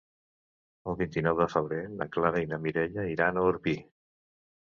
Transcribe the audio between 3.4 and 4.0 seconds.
Orpí.